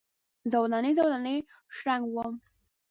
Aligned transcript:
زولنې، 0.51 0.91
زولنې 0.97 1.35
شرنګ 1.75 2.03
وم 2.15 2.33